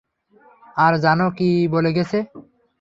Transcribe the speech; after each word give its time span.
আর 0.77 0.93
জানো 1.03 1.25
কী 1.37 1.49
বলে 1.73 1.91
গেছে? 1.97 2.17